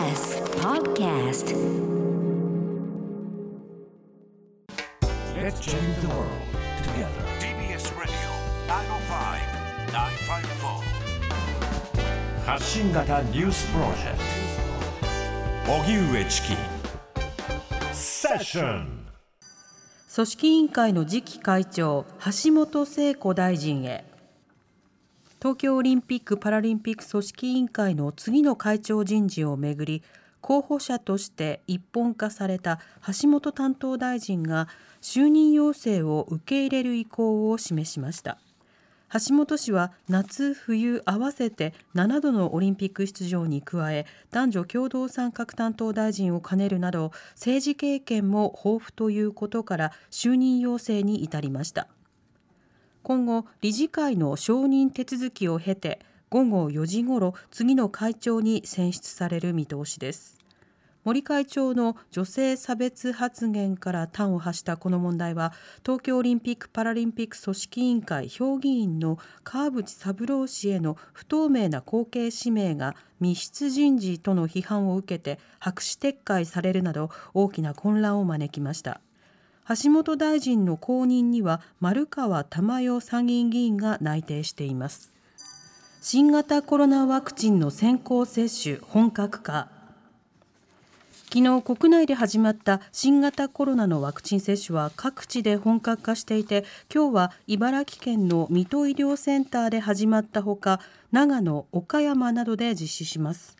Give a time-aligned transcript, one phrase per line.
[0.00, 1.52] TBS Podcast
[5.36, 6.40] Let's change the world
[6.82, 7.22] together.
[7.38, 8.16] TBS Radio
[9.88, 10.80] 905-954
[12.46, 14.18] 発信型ニュースプロジェク
[15.66, 16.56] ト荻上チキ
[17.92, 19.04] セッション
[20.14, 22.06] 組織委員会の次期会長
[22.44, 24.09] 橋本聖子大臣へ
[25.40, 30.02] 東京オリンピック・パラリンピック組織委員会の次の会長人事をめぐり
[30.42, 32.78] 候補者として一本化された
[33.22, 34.68] 橋本担当大臣が
[35.00, 38.36] 就任要請を受け入れる意向を示しました。
[39.12, 51.88] 橋本氏は夏冬合わせて7度のオリンピック出場に加え男女共同参画担当大臣を兼ねるなど政治経験も豊富ということから就任要請に至りました。
[53.02, 60.40] 今後理事会の承認手続きを経て午後4時ごろ次の会長に選出される見通しです。
[61.02, 79.00] 森会長の女性差別発言から端を発したこの問題は東京オリンピック・パラリンピック組織委員会評議員の川淵三郎氏への不透明な後継指名が密室人事との批判を受けて白紙撤回されるなど大きな混乱を招きました。
[79.70, 85.12] 橋本大臣の後任には丸川珠代参議院議員が内定しています。
[86.02, 89.68] 新型コロナワクチンの先行接種本格化。
[91.32, 100.80] 昨日国内で始まった新型コロナのワクチン接種は各地で本格化していて今日は茨城県の水戸医療センターで始まったほか
[101.12, 103.56] 長野岡山などで実施します。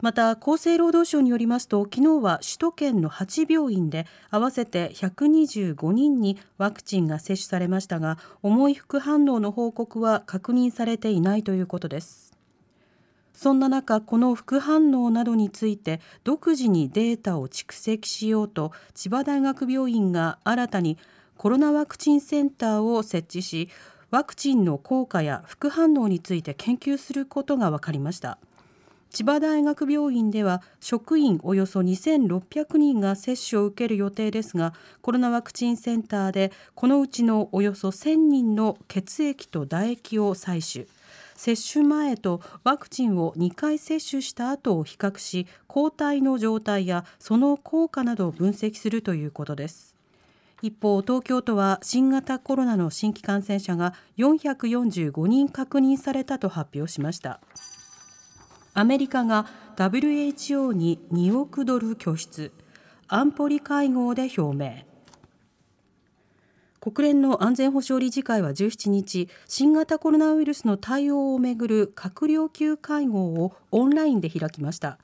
[0.00, 12.34] また厚生労働省によりますと昨日は首都圏の8病院で合わせて125人にワクチンが接種されましたが重い副反応の報告は確認されていないということです。
[13.34, 20.98] そんな中この副反応などについて独自にデータを蓄積しようと千葉大学病院が新たに
[21.36, 23.68] コロナワクチンセンターを設置し
[24.10, 28.38] ワクチンの効果や副反応について研究することが分かりました。
[29.14, 40.88] 千葉大学病院では職員およそ2600人が接種を受ける予定ですがコロナワクチンセンターでこのうちのおよそ1000人の血液と唾液を採取。
[41.36, 49.94] 接種前とワクチンを2回接種した後を比較し抗体の状態やその効果などを分析するということです。
[50.60, 57.38] 一方東京都は新型コロナの新規感染者が445人確認されたと発表しました。
[58.76, 59.46] アメリカが
[59.76, 62.52] WHO に2億ドル拠出
[63.06, 64.82] 安保理会合で表明。
[66.80, 74.98] 国連の安全保障理事会は17日新型コロナウイルスの対応をめぐる閣僚級会合をオンラインで開きました。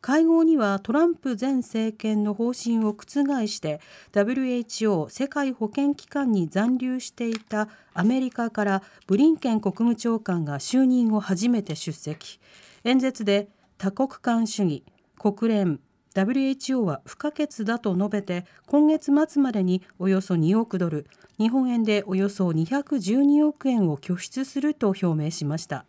[0.00, 3.06] 会合にはトランプ前政権の方針を覆
[3.46, 3.80] して
[4.12, 12.40] WHO 世界保健機関に残留していたアメリカからブリンケン国務長官が就任後初めて出席。
[12.84, 13.48] 演説で
[13.78, 14.84] 多国間主義
[15.16, 15.80] 国連
[16.14, 21.06] WHO は不可欠だと述べて今月末までにおよそ2億ドル
[21.38, 25.86] 日本円でおよそ212億円を拠出すると表明しました。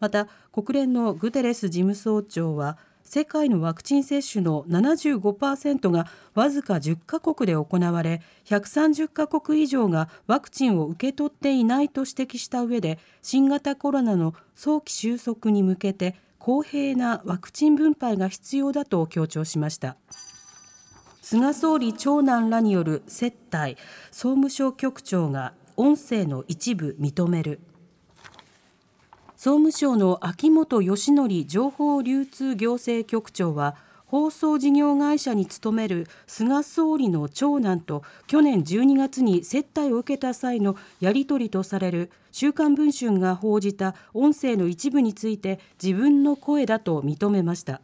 [0.00, 2.76] また国連のグテレス事務総長は
[3.14, 19.98] 世界のワクチン接種の75%がわずか10カ国で行われ130カ国以上がワクチンを受け取っていないと指摘した上で新型コロナの早期収束に向けて公平なワクチン分配が必要だと強調しました。
[21.20, 23.76] 菅総理長男らによる接待
[24.10, 27.60] 総務省局長が音声の一部認める。
[29.44, 33.74] 総務省の秋本義則情報流通行政局長は
[34.06, 47.80] 放送事業会社に勤める菅総理の長男と去年12月に接待を受けた際のやり取りとされる週刊文春が報じた音声の一部について自分の声だと認めました。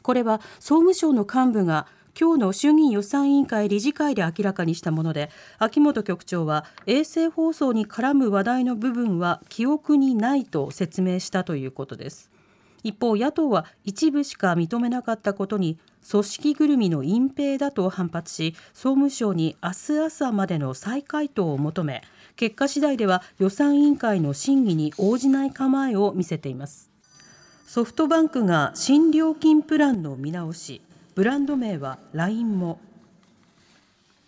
[0.00, 1.86] これは総務省の幹部が
[2.18, 12.30] 今日の衆議院予算委員会理事会で明らかにしたもので秋元局長は衛星放送に絡む話題の部分は記憶にないと説明したということです。
[12.84, 15.78] 一方野党は一部しか認めなかったことに
[16.10, 22.02] 組織ぐるみの隠蔽だと反発し総務省に明日朝までの再回答を求め
[22.34, 26.90] 結果次第では予算委員会の審議に応じない構えを見せています。
[27.66, 30.82] ソフトバンクが新料金プランの見直し
[31.14, 32.80] ブランド名は LINE も。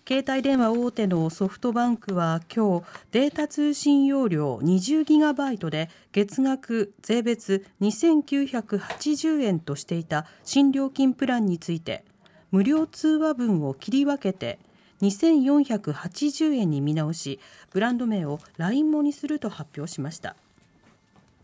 [0.06, 12.04] 携帯電話大手のソフトバンクは今日データ通信容量20ギガバイトで月額税別2980円としていた新料金プランについて
[12.50, 14.58] 無料通話分を切り分けて
[15.00, 17.40] 2480円に見直し
[17.72, 20.36] ブランド名を LINE モにすると発表しました。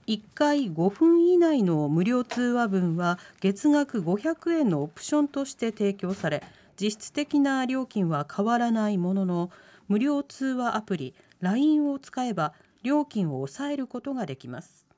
[0.06, 6.42] 1回5分以内の無料通話分は月額500円のオプションとして提供され
[6.80, 9.50] 実質的な料金は変わらないものの
[9.88, 14.88] 無料通話アプリ LINE を使えば料金を抑えることができます。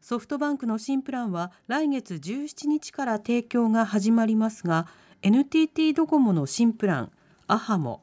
[0.00, 4.86] ソフトバンクの新プランは来月17日から提供が始まりますが
[5.22, 7.12] NTT ドコモの新プラン
[7.46, 8.02] アハモ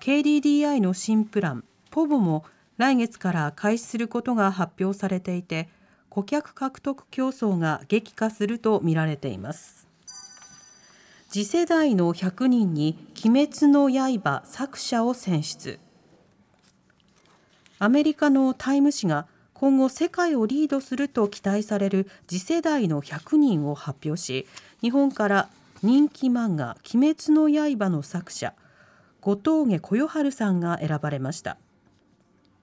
[0.00, 2.44] KDDI の新プランポボも
[2.78, 5.68] 来月から開始することが発表されていて
[6.08, 9.88] 顧客獲得競争が激化するとみられています。
[11.30, 15.80] 次世代の100人に鬼滅の刃作者を選出。
[17.78, 24.46] アメリカのタイム誌が今後世界をリードすると期待される次世代の100人を発表し
[24.82, 25.48] 日本から
[25.82, 28.54] 人気漫画「鬼滅の刃」の作者
[29.20, 31.56] 後藤家小夜春さんが選ばれました。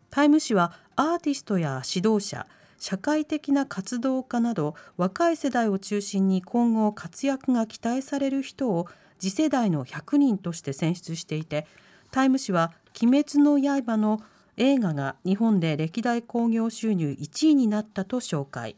[0.10, 2.48] タイム誌はアーティストや指導者
[2.80, 8.88] 社会的な活動家など若い世代を中心に今後活躍が期待される人を
[9.20, 11.68] 次世代の100人として選出していて
[12.12, 12.72] タイム誌は
[13.02, 14.22] 「鬼滅の刃」の
[14.58, 18.76] 映画が日本で歴代興行収入1位になったと紹介。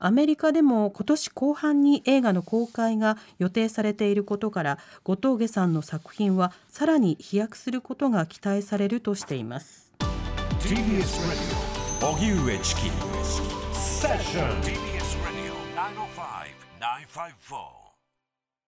[0.00, 9.88] アメリカでも今年後半に映画の公開が予定されていることから後藤家さんの作品はさらに飛躍することが期待されるとしています。
[10.60, 11.56] TBS Radio
[12.00, 12.90] 荻上チキ
[13.72, 16.18] セッション TBS Radio 905
[16.80, 17.77] 954